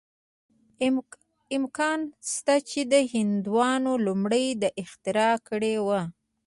[1.57, 1.99] امکان
[2.31, 2.79] شته چې
[3.13, 6.01] هندوانو لومړی دا اختراع کړې وه.